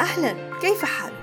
أهلا 0.00 0.34
كيف 0.60 0.84
حالكم؟ 0.84 1.18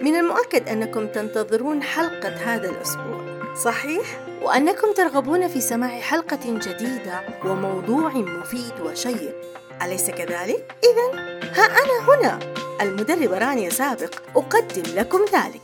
من 0.00 0.16
المؤكد 0.16 0.68
أنكم 0.68 1.06
تنتظرون 1.06 1.82
حلقة 1.82 2.28
هذا 2.28 2.70
الأسبوع 2.70 3.54
صحيح؟ 3.54 4.20
وأنكم 4.42 4.92
ترغبون 4.92 5.48
في 5.48 5.60
سماع 5.60 6.00
حلقة 6.00 6.40
جديدة 6.46 7.20
وموضوع 7.44 8.08
مفيد 8.12 8.80
وشيق 8.80 9.34
أليس 9.82 10.10
كذلك؟ 10.10 10.74
إذا 10.84 11.20
ها 11.54 11.64
أنا 11.64 12.08
هنا 12.08 12.38
المدربة 12.80 13.38
رانيا 13.38 13.70
سابق 13.70 14.14
أقدم 14.36 14.94
لكم 14.94 15.18
ذلك 15.18 15.62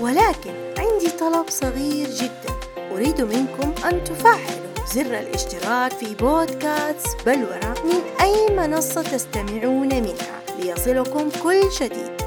ولكن 0.00 0.54
عندي 0.78 1.10
طلب 1.20 1.48
صغير 1.48 2.08
جدا 2.08 2.54
أريد 2.92 3.20
منكم 3.20 3.74
أن 3.84 4.04
تفعلوا 4.04 4.68
زر 4.94 5.18
الاشتراك 5.18 5.92
في 5.92 6.14
بودكاست 6.14 7.16
بلورة 7.26 7.74
من 7.84 8.00
أي 8.20 8.56
منصة 8.56 9.02
تستمعون 9.02 9.88
منها 9.88 10.37
ليصلكم 10.58 11.30
كل 11.42 11.60
جديد. 11.80 12.18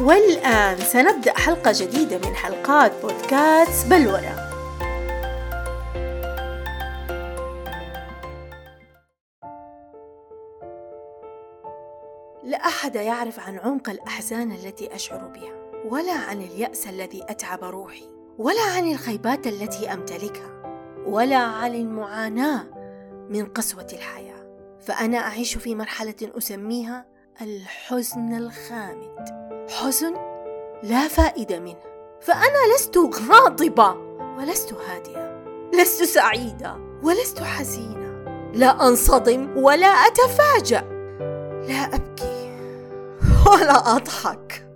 والآن 0.00 0.78
سنبدأ 0.78 1.38
حلقة 1.38 1.72
جديدة 1.74 2.18
من 2.18 2.34
حلقات 2.34 2.92
بودكاست 3.02 3.86
بلورة 3.86 4.52
لا 12.44 12.56
أحد 12.56 12.96
يعرف 12.96 13.40
عن 13.40 13.58
عمق 13.58 13.90
الأحزان 13.90 14.52
التي 14.52 14.94
أشعر 14.94 15.18
بها 15.18 15.52
ولا 15.84 16.12
عن 16.12 16.40
اليأس 16.42 16.86
الذي 16.86 17.22
أتعب 17.28 17.64
روحي 17.64 18.08
ولا 18.38 18.62
عن 18.76 18.92
الخيبات 18.92 19.46
التي 19.46 19.92
أمتلكها 19.92 20.62
ولا 21.06 21.36
عن 21.36 21.74
المعاناة 21.74 22.64
من 23.30 23.46
قسوة 23.46 23.86
الحياة. 23.92 24.31
فأنا 24.82 25.18
أعيش 25.18 25.56
في 25.56 25.74
مرحلة 25.74 26.14
أسميها 26.22 27.06
الحزن 27.40 28.34
الخامد. 28.34 29.42
حزن 29.70 30.14
لا 30.82 31.08
فائدة 31.08 31.60
منه. 31.60 31.92
فأنا 32.20 32.74
لست 32.76 32.98
غاضبة 32.98 33.96
ولست 34.38 34.72
هادئة 34.72 35.42
لست 35.74 36.02
سعيدة 36.02 36.76
ولست 37.02 37.40
حزينة. 37.40 38.24
لا 38.54 38.88
أنصدم 38.88 39.56
ولا 39.56 39.86
أتفاجأ. 39.86 40.80
لا 41.68 41.94
أبكي 41.94 42.52
ولا 43.46 43.96
أضحك. 43.96 44.68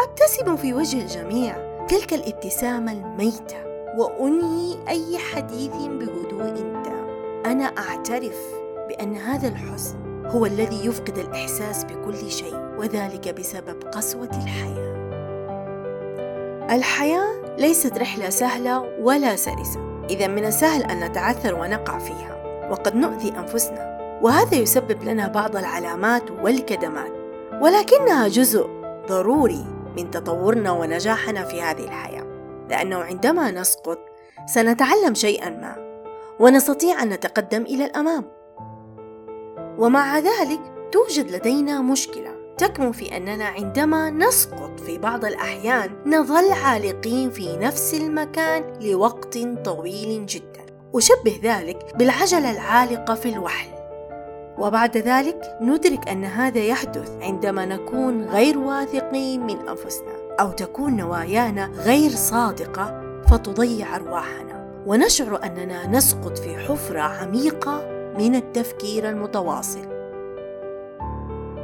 أبتسم 0.00 0.56
في 0.56 0.74
وجه 0.74 1.02
الجميع 1.02 1.86
تلك 1.86 2.14
الابتسامة 2.14 2.92
الميتة. 2.92 3.64
وأنهي 3.98 4.88
أي 4.88 5.18
حديث 5.18 5.72
بهدوء 5.72 6.82
تام 6.84 7.08
أنا 7.46 7.64
أعترف 7.64 8.63
بأن 8.94 9.16
هذا 9.16 9.48
الحزن 9.48 10.26
هو 10.26 10.46
الذي 10.46 10.86
يفقد 10.86 11.18
الإحساس 11.18 11.84
بكل 11.84 12.30
شيء 12.30 12.56
وذلك 12.78 13.34
بسبب 13.34 13.82
قسوة 13.82 14.30
الحياة. 14.44 14.94
الحياة 16.70 17.56
ليست 17.58 17.98
رحلة 17.98 18.30
سهلة 18.30 18.80
ولا 19.00 19.36
سلسة، 19.36 20.06
إذا 20.10 20.26
من 20.26 20.44
السهل 20.44 20.82
أن 20.82 21.04
نتعثر 21.04 21.54
ونقع 21.54 21.98
فيها، 21.98 22.66
وقد 22.70 22.96
نؤذي 22.96 23.28
أنفسنا، 23.38 23.98
وهذا 24.22 24.54
يسبب 24.54 25.02
لنا 25.02 25.28
بعض 25.28 25.56
العلامات 25.56 26.30
والكدمات، 26.30 27.12
ولكنها 27.60 28.28
جزء 28.28 28.66
ضروري 29.08 29.64
من 29.96 30.10
تطورنا 30.10 30.70
ونجاحنا 30.70 31.44
في 31.44 31.62
هذه 31.62 31.84
الحياة، 31.84 32.26
لأنه 32.70 32.96
عندما 32.96 33.50
نسقط 33.50 33.98
سنتعلم 34.46 35.14
شيئا 35.14 35.50
ما، 35.50 35.76
ونستطيع 36.40 37.02
أن 37.02 37.08
نتقدم 37.08 37.62
إلى 37.62 37.84
الأمام. 37.84 38.33
ومع 39.78 40.18
ذلك 40.18 40.60
توجد 40.92 41.30
لدينا 41.30 41.82
مشكلة 41.82 42.34
تكمن 42.58 42.92
في 42.92 43.16
أننا 43.16 43.44
عندما 43.44 44.10
نسقط 44.10 44.80
في 44.80 44.98
بعض 44.98 45.24
الأحيان 45.24 45.90
نظل 46.06 46.52
عالقين 46.52 47.30
في 47.30 47.56
نفس 47.56 47.94
المكان 47.94 48.64
لوقت 48.80 49.38
طويل 49.64 50.26
جدا. 50.26 50.66
أشبه 50.94 51.40
ذلك 51.42 51.96
بالعجلة 51.96 52.50
العالقة 52.50 53.14
في 53.14 53.28
الوحل. 53.28 53.70
وبعد 54.58 54.96
ذلك 54.96 55.56
ندرك 55.60 56.08
أن 56.08 56.24
هذا 56.24 56.60
يحدث 56.60 57.10
عندما 57.20 57.66
نكون 57.66 58.24
غير 58.24 58.58
واثقين 58.58 59.46
من 59.46 59.68
أنفسنا 59.68 60.36
أو 60.40 60.50
تكون 60.50 60.96
نوايانا 60.96 61.66
غير 61.66 62.10
صادقة 62.10 63.02
فتضيع 63.30 63.96
أرواحنا. 63.96 64.82
ونشعر 64.86 65.44
أننا 65.44 65.86
نسقط 65.86 66.38
في 66.38 66.56
حفرة 66.56 67.00
عميقة 67.00 67.93
من 68.18 68.34
التفكير 68.34 69.08
المتواصل. 69.08 69.94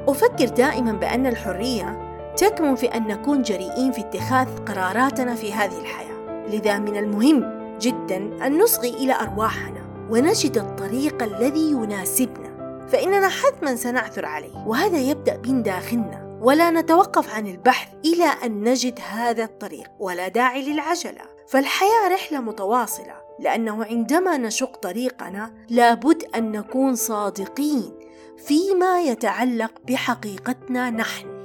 أفكر 0.08 0.44
دائما 0.44 0.92
بأن 0.92 1.26
الحرية 1.26 2.10
تكمن 2.36 2.74
في 2.74 2.86
أن 2.86 3.06
نكون 3.06 3.42
جريئين 3.42 3.92
في 3.92 4.00
اتخاذ 4.00 4.48
قراراتنا 4.64 5.34
في 5.34 5.52
هذه 5.52 5.80
الحياة. 5.80 6.46
لذا 6.48 6.78
من 6.78 6.96
المهم 6.96 7.60
جدا 7.80 8.16
أن 8.16 8.58
نصغي 8.58 8.88
إلى 8.88 9.14
أرواحنا 9.14 10.08
ونجد 10.10 10.58
الطريق 10.58 11.22
الذي 11.22 11.70
يناسبنا 11.70 12.50
فإننا 12.88 13.28
حتما 13.28 13.76
سنعثر 13.76 14.26
عليه. 14.26 14.66
وهذا 14.66 14.98
يبدأ 14.98 15.40
من 15.46 15.62
داخلنا 15.62 16.38
ولا 16.40 16.70
نتوقف 16.70 17.34
عن 17.34 17.46
البحث 17.46 17.88
إلى 18.04 18.24
أن 18.44 18.68
نجد 18.68 18.98
هذا 19.10 19.44
الطريق. 19.44 19.90
ولا 19.98 20.28
داعي 20.28 20.72
للعجلة 20.72 21.22
فالحياة 21.48 22.08
رحلة 22.14 22.40
متواصلة. 22.40 23.19
لأنه 23.40 23.84
عندما 23.84 24.36
نشق 24.36 24.76
طريقنا 24.76 25.54
لابد 25.68 26.24
أن 26.36 26.52
نكون 26.52 26.94
صادقين 26.94 27.92
فيما 28.38 29.00
يتعلق 29.00 29.72
بحقيقتنا 29.88 30.90
نحن. 30.90 31.40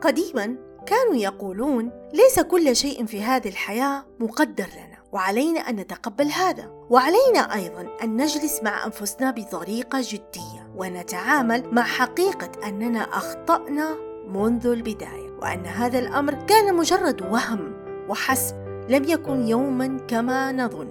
قديما 0.00 0.56
كانوا 0.86 1.14
يقولون 1.14 1.90
ليس 2.12 2.40
كل 2.40 2.76
شيء 2.76 3.06
في 3.06 3.22
هذه 3.22 3.48
الحياة 3.48 4.04
مقدر 4.20 4.66
لنا 4.66 5.00
وعلينا 5.12 5.60
أن 5.60 5.76
نتقبل 5.76 6.26
هذا. 6.26 6.70
وعلينا 6.90 7.54
أيضا 7.54 7.88
أن 8.02 8.16
نجلس 8.16 8.62
مع 8.62 8.84
أنفسنا 8.86 9.30
بطريقة 9.30 10.00
جدية 10.02 10.72
ونتعامل 10.76 11.74
مع 11.74 11.82
حقيقة 11.82 12.68
أننا 12.68 13.00
أخطأنا 13.02 13.96
منذ 14.28 14.66
البداية 14.66 15.30
وأن 15.42 15.66
هذا 15.66 15.98
الأمر 15.98 16.34
كان 16.34 16.74
مجرد 16.74 17.22
وهم 17.22 17.72
وحسب. 18.08 18.69
لم 18.88 19.04
يكن 19.04 19.48
يوما 19.48 20.00
كما 20.08 20.52
نظن. 20.52 20.88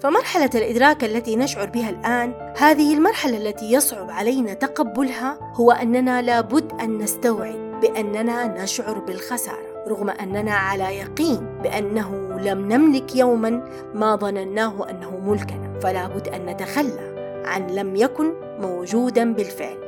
فمرحلة 0.00 0.50
الإدراك 0.54 1.04
التي 1.04 1.36
نشعر 1.36 1.66
بها 1.66 1.90
الآن 1.90 2.54
هذه 2.58 2.94
المرحلة 2.94 3.36
التي 3.36 3.72
يصعب 3.72 4.10
علينا 4.10 4.54
تقبلها 4.54 5.38
هو 5.54 5.72
أننا 5.72 6.22
لابد 6.22 6.72
أن 6.80 6.98
نستوعب 6.98 7.80
بأننا 7.80 8.62
نشعر 8.62 8.98
بالخسارة 8.98 9.84
رغم 9.88 10.10
أننا 10.10 10.54
على 10.54 10.84
يقين 10.84 11.58
بأنه 11.62 12.10
لم 12.40 12.72
نملك 12.72 13.16
يوما 13.16 13.68
ما 13.94 14.16
ظنناه 14.16 14.90
أنه 14.90 15.18
ملكنا. 15.24 15.78
فلا 15.80 16.06
بد 16.06 16.28
أن 16.28 16.46
نتخلى 16.46 17.14
عن 17.46 17.66
لم 17.66 17.96
يكن 17.96 18.32
موجودا 18.60 19.32
بالفعل. 19.32 19.78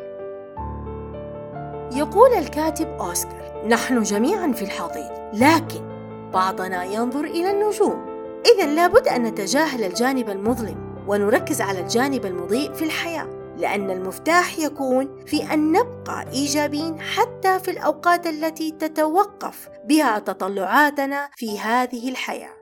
يقول 1.92 2.32
الكاتب 2.32 2.88
أوسكار 3.00 3.66
نحن 3.68 4.02
جميعا 4.02 4.52
في 4.52 4.62
الحضيض 4.62 5.10
لكن 5.32 5.95
بعضنا 6.34 6.84
ينظر 6.84 7.24
إلى 7.24 7.50
النجوم 7.50 8.06
إذا 8.54 8.66
لابد 8.66 9.08
أن 9.08 9.22
نتجاهل 9.22 9.84
الجانب 9.84 10.30
المظلم 10.30 11.04
ونركز 11.08 11.60
على 11.60 11.80
الجانب 11.80 12.26
المضيء 12.26 12.72
في 12.72 12.84
الحياة 12.84 13.26
لأن 13.56 13.90
المفتاح 13.90 14.58
يكون 14.58 15.24
في 15.26 15.54
أن 15.54 15.72
نبقى 15.72 16.32
إيجابيين 16.32 17.00
حتى 17.00 17.58
في 17.58 17.70
الأوقات 17.70 18.26
التي 18.26 18.70
تتوقف 18.70 19.68
بها 19.84 20.18
تطلعاتنا 20.18 21.28
في 21.36 21.58
هذه 21.58 22.08
الحياة. 22.08 22.56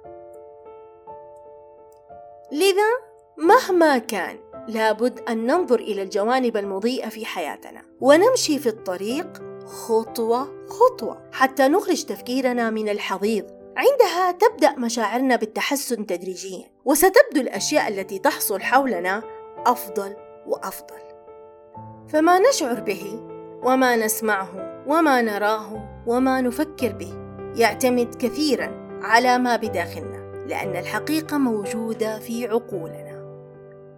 لذا 2.52 3.14
مهما 3.38 3.98
كان 3.98 4.38
لابد 4.68 5.20
أن 5.28 5.46
ننظر 5.46 5.80
إلى 5.80 6.02
الجوانب 6.02 6.56
المضيئة 6.56 7.08
في 7.08 7.26
حياتنا 7.26 7.82
ونمشي 8.00 8.58
في 8.58 8.68
الطريق 8.68 9.42
خطوة 9.66 10.66
خطوة. 10.68 11.30
حتى 11.32 11.68
نخرج 11.68 12.04
تفكيرنا 12.04 12.70
من 12.70 12.88
الحضيض. 12.88 13.44
عندها 13.76 14.32
تبدأ 14.32 14.78
مشاعرنا 14.78 15.36
بالتحسن 15.36 16.06
تدريجيا 16.06 16.70
وستبدو 16.84 17.40
الأشياء 17.40 17.88
التي 17.88 18.18
تحصل 18.18 18.60
حولنا 18.60 19.22
أفضل 19.66 20.16
وأفضل. 20.46 21.00
فما 22.08 22.38
نشعر 22.38 22.80
به 22.80 23.20
وما 23.62 23.96
نسمعه 23.96 24.84
وما 24.86 25.22
نراه 25.22 26.02
وما 26.06 26.40
نفكر 26.40 26.92
به 26.92 27.14
يعتمد 27.56 28.14
كثيرا 28.14 28.98
على 29.02 29.38
ما 29.38 29.56
بداخلنا 29.56 30.46
لأن 30.48 30.76
الحقيقة 30.76 31.38
موجودة 31.38 32.18
في 32.18 32.46
عقولنا. 32.46 33.24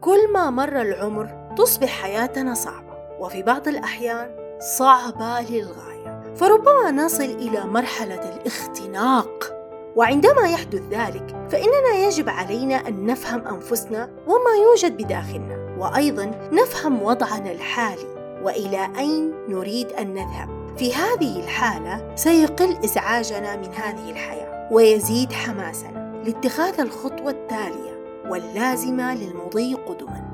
كل 0.01 0.33
ما 0.33 0.51
مر 0.51 0.81
العمر 0.81 1.55
تصبح 1.59 1.89
حياتنا 1.89 2.55
صعبة. 2.55 2.97
وفي 3.21 3.43
بعض 3.43 3.69
الأحيان 3.69 4.46
صعبة 4.61 5.41
للغاية. 5.41 6.35
فربما 6.37 6.91
نصل 6.91 7.25
إلى 7.25 7.65
مرحلة 7.65 8.37
الاختناق. 8.37 9.53
وعندما 9.97 10.43
يحدث 10.43 10.83
ذلك 10.91 11.47
فإننا 11.51 12.07
يجب 12.07 12.29
علينا 12.29 12.89
أن 12.89 13.07
نفهم 13.07 13.47
أنفسنا 13.47 14.11
وما 14.27 14.51
يوجد 14.63 14.97
بداخلنا. 14.97 15.77
وأيضا 15.79 16.49
نفهم 16.53 17.03
وضعنا 17.03 17.53
الحالي. 17.53 18.17
وإلى 18.43 18.89
أين 18.99 19.35
نريد 19.49 19.93
أن 19.93 20.15
نذهب؟ 20.15 20.77
في 20.77 20.95
هذه 20.95 21.41
الحالة 21.41 22.15
سيقل 22.15 22.77
إزعاجنا 22.85 23.57
من 23.57 23.75
هذه 23.75 24.11
الحياة. 24.11 24.69
ويزيد 24.73 25.33
حماسنا 25.33 26.23
لاتخاذ 26.25 26.81
الخطوة 26.81 27.31
التالية 27.31 28.23
واللازمة 28.29 29.15
للمضي 29.15 29.75
قدما. 29.75 30.25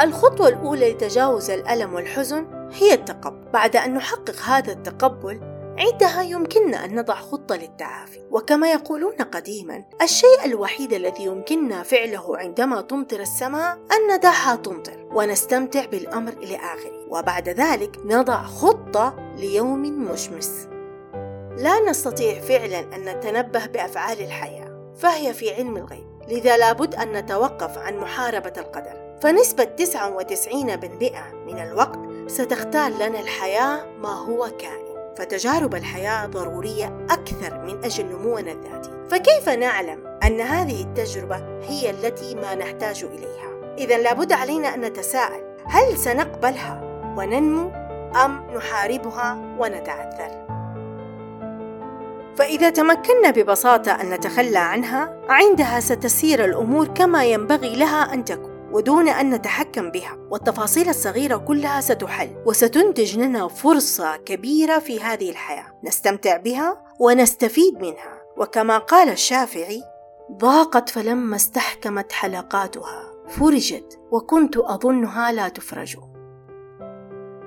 الخطوة 0.00 0.48
الأولى 0.48 0.92
لتجاوز 0.92 1.50
الألم 1.50 1.94
والحزن 1.94 2.55
هي 2.72 2.94
التقبل. 2.94 3.50
بعد 3.52 3.76
أن 3.76 3.94
نحقق 3.94 4.36
هذا 4.44 4.72
التقبل 4.72 5.40
عندها 5.78 6.22
يمكننا 6.22 6.84
أن 6.84 6.94
نضع 6.94 7.14
خطة 7.14 7.56
للتعافي. 7.56 8.20
وكما 8.30 8.72
يقولون 8.72 9.14
قديما 9.14 9.84
الشيء 10.02 10.44
الوحيد 10.44 10.92
الذي 10.92 11.24
يمكننا 11.24 11.82
فعله 11.82 12.38
عندما 12.38 12.80
تمطر 12.80 13.20
السماء 13.20 13.78
أن 13.92 14.16
ندعها 14.16 14.56
تمطر 14.56 15.08
ونستمتع 15.14 15.84
بالأمر 15.84 16.32
إلى 16.32 16.56
آخره. 16.56 17.06
وبعد 17.10 17.48
ذلك 17.48 17.96
نضع 18.04 18.42
خطة 18.42 19.32
ليوم 19.36 19.82
مشمس. 19.82 20.68
لا 21.56 21.90
نستطيع 21.90 22.40
فعلا 22.40 22.80
أن 22.80 23.04
نتنبه 23.04 23.66
بأفعال 23.66 24.20
الحياة 24.20 24.94
فهي 24.96 25.34
في 25.34 25.54
علم 25.54 25.76
الغيب. 25.76 26.06
لذا 26.28 26.56
لابد 26.56 26.94
أن 26.94 27.12
نتوقف 27.12 27.78
عن 27.78 27.96
محاربة 27.96 28.52
القدر. 28.56 29.18
فنسبة 29.22 29.64
99% 29.64 31.34
من 31.46 31.58
الوقت 31.58 32.05
ستختار 32.26 32.90
لنا 32.90 33.20
الحياة 33.20 33.86
ما 33.98 34.08
هو 34.08 34.50
كائن. 34.58 35.14
فتجارب 35.18 35.74
الحياة 35.74 36.26
ضرورية 36.26 37.06
أكثر 37.10 37.58
من 37.58 37.84
أجل 37.84 38.06
نمونا 38.06 38.52
الذاتي. 38.52 38.90
فكيف 39.10 39.48
نعلم 39.48 40.18
أن 40.24 40.40
هذه 40.40 40.82
التجربة 40.82 41.36
هي 41.62 41.90
التي 41.90 42.34
ما 42.34 42.54
نحتاج 42.54 43.04
إليها؟ 43.04 43.74
إذا 43.78 43.98
لابد 43.98 44.32
علينا 44.32 44.74
أن 44.74 44.80
نتساءل. 44.80 45.56
هل 45.66 45.96
سنقبلها 45.96 46.80
وننمو 47.18 47.70
أم 48.24 48.46
نحاربها 48.56 49.56
ونتعثر؟ 49.58 50.46
فإذا 52.36 52.70
تمكنا 52.70 53.30
ببساطة 53.30 53.92
أن 53.92 54.10
نتخلى 54.10 54.58
عنها 54.58 55.16
عندها 55.28 55.80
ستسير 55.80 56.44
الأمور 56.44 56.86
كما 56.86 57.24
ينبغي 57.24 57.76
لها 57.76 58.14
أن 58.14 58.24
تكون. 58.24 58.55
ودون 58.72 59.08
أن 59.08 59.30
نتحكم 59.30 59.90
بها 59.90 60.18
والتفاصيل 60.30 60.88
الصغيرة 60.88 61.36
كلها 61.36 61.80
ستحل 61.80 62.42
وستنتج 62.46 63.18
لنا 63.18 63.48
فرصة 63.48 64.16
كبيرة 64.16 64.78
في 64.78 65.00
هذه 65.00 65.30
الحياة. 65.30 65.80
نستمتع 65.84 66.36
بها 66.36 66.84
ونستفيد 67.00 67.80
منها. 67.80 68.22
وكما 68.36 68.78
قال 68.78 69.08
الشافعي 69.08 69.82
ضاقت 70.32 70.88
فلما 70.88 71.36
استحكمت 71.36 72.12
حلقاتها 72.12 73.12
فرجت 73.28 73.98
وكنت 74.10 74.56
أظنها 74.56 75.32
لا 75.32 75.48
تفرج. 75.48 75.96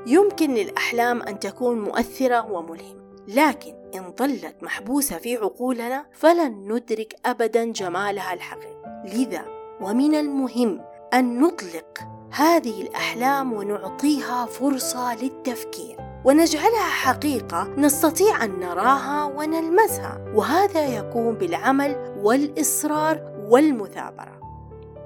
يمكن 0.08 0.54
للأحلام 0.54 1.22
أن 1.22 1.40
تكون 1.40 1.82
مؤثرة 1.82 2.52
وملهمة 2.52 3.00
لكن 3.28 3.76
إن 3.96 4.14
ظلت 4.20 4.64
محبوسة 4.64 5.18
في 5.18 5.38
عقولنا 5.38 6.06
فلن 6.14 6.74
ندرك 6.74 7.16
أبدا 7.26 7.66
جمالها 7.66 8.34
الحقيقي. 8.34 9.04
لذا 9.06 9.46
ومن 9.82 10.16
المهم 10.16 10.82
أن 11.14 11.40
نطلق 11.40 12.00
هذه 12.32 12.82
الأحلام 12.82 13.54
ونعطيها 13.54 14.46
فرصة 14.46 15.16
للتفكير. 15.16 15.98
ونجعلها 16.26 16.90
حقيقة 16.90 17.68
نستطيع 17.78 18.44
أن 18.44 18.60
نراها 18.60 19.24
ونلمسها. 19.24 20.18
وهذا 20.34 20.86
يكون 20.86 21.36
بالعمل 21.36 22.16
والإصرار 22.24 23.22
والمثابرة. 23.50 24.40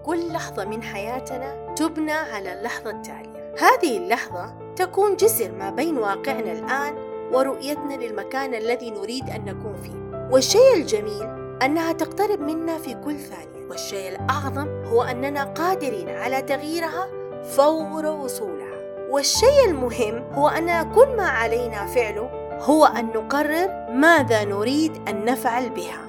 كل 0.05 0.27
لحظة 0.27 0.65
من 0.65 0.83
حياتنا 0.83 1.73
تبنى 1.75 2.11
على 2.11 2.59
اللحظة 2.59 2.89
التالية. 2.89 3.55
هذه 3.59 3.97
اللحظة 3.97 4.53
تكون 4.75 5.15
جسر 5.15 5.51
ما 5.51 5.69
بين 5.69 5.97
واقعنا 5.97 6.51
الآن 6.51 6.95
ورؤيتنا 7.33 7.93
للمكان 7.93 8.53
الذي 8.55 8.91
نريد 8.91 9.29
أن 9.29 9.45
نكون 9.45 9.75
فيه. 9.83 10.29
والشيء 10.31 10.75
الجميل 10.75 11.27
أنها 11.63 11.91
تقترب 11.91 12.39
منا 12.39 12.77
في 12.77 12.93
كل 12.93 13.19
ثانية. 13.19 13.52
والشيء 13.73 14.09
الأعظم 14.09 14.67
هو 14.85 15.03
أننا 15.03 15.43
قادرين 15.43 16.09
على 16.09 16.41
تغييرها 16.41 17.07
فور 17.55 18.05
وصولها. 18.05 18.77
والشيء 19.09 19.65
المهم 19.69 20.33
هو 20.33 20.47
أن 20.47 20.91
كل 20.91 21.17
ما 21.17 21.27
علينا 21.27 21.85
فعله 21.85 22.29
هو 22.61 22.85
أن 22.85 23.05
نقرر 23.05 23.69
ماذا 23.89 24.43
نريد 24.43 25.09
أن 25.09 25.25
نفعل 25.25 25.69
بها. 25.69 26.05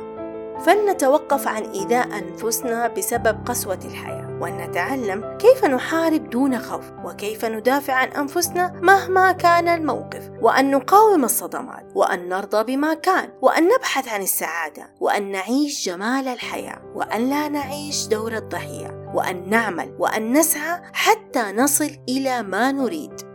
فلنتوقف 0.66 1.48
عن 1.48 1.62
إيذاء 1.62 2.08
أنفسنا 2.18 2.88
بسبب 2.88 3.38
قسوة 3.46 3.78
الحياة. 3.84 4.23
وأن 4.44 4.56
نتعلم 4.56 5.36
كيف 5.38 5.64
نحارب 5.64 6.30
دون 6.30 6.58
خوف 6.58 6.84
وكيف 7.04 7.44
ندافع 7.44 7.92
عن 7.92 8.08
أنفسنا 8.08 8.80
مهما 8.82 9.32
كان 9.32 9.68
الموقف 9.68 10.30
وأن 10.40 10.70
نقاوم 10.70 11.24
الصدمات 11.24 11.92
وأن 11.94 12.28
نرضى 12.28 12.76
بما 12.76 12.94
كان 12.94 13.28
وأن 13.42 13.68
نبحث 13.68 14.08
عن 14.08 14.22
السعادة 14.22 14.94
وأن 15.00 15.30
نعيش 15.30 15.88
جمال 15.88 16.28
الحياة 16.28 16.82
وأن 16.94 17.30
لا 17.30 17.48
نعيش 17.48 18.06
دور 18.06 18.36
الضحية 18.36 19.10
وأن 19.14 19.50
نعمل 19.50 19.96
وأن 19.98 20.32
نسعى 20.32 20.82
حتى 20.92 21.52
نصل 21.52 21.90
إلى 22.08 22.42
ما 22.42 22.72
نريد. 22.72 23.34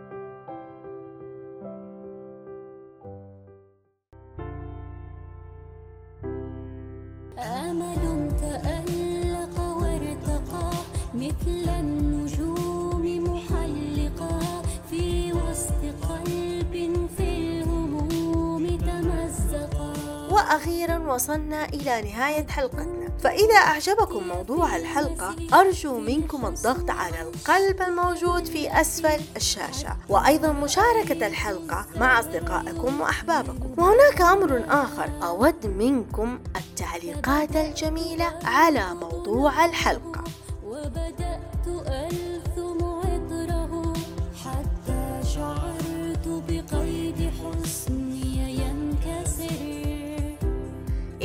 وأخيرا 20.30 20.98
وصلنا 20.98 21.64
إلى 21.64 22.02
نهاية 22.02 22.46
حلقتنا. 22.46 23.10
فإذا 23.20 23.56
أعجبكم 23.56 24.28
موضوع 24.28 24.76
الحلقة 24.76 25.36
أرجو 25.52 25.98
منكم 25.98 26.46
الضغط 26.46 26.90
على 26.90 27.22
القلب 27.22 27.82
الموجود 27.82 28.44
في 28.44 28.80
أسفل 28.80 29.20
الشاشة. 29.36 29.96
وأيضا 30.08 30.52
مشاركة 30.52 31.26
الحلقة 31.26 31.86
مع 31.96 32.20
أصدقائكم 32.20 33.00
وأحبابكم. 33.00 33.82
وهناك 33.82 34.20
أمر 34.20 34.64
آخر 34.68 35.10
أود 35.22 35.66
منكم 35.66 36.38
التعليقات 36.56 37.56
الجميلة 37.56 38.38
على 38.44 38.94
موضوع 38.94 39.64
الحلقة. 39.64 40.19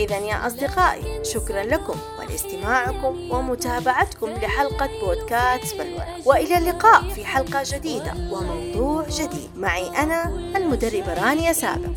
إذا 0.06 0.18
يا 0.18 0.48
أصدقائي 0.48 1.24
شكرا 1.24 1.64
لكم 1.64 1.96
ولإستماعكم 2.20 3.32
ومتابعتكم 3.32 4.30
لحلقة 4.30 4.90
بودكاست 5.02 5.76
بلورة 5.76 6.06
وإلى 6.26 6.58
اللقاء 6.58 7.10
في 7.10 7.26
حلقة 7.26 7.64
جديدة 7.66 8.14
وموضوع 8.32 9.06
جديد. 9.10 9.50
معي 9.58 9.88
أنا 9.88 10.26
المدربة 10.56 11.14
رانيا 11.14 11.54
سابق. 11.54 11.90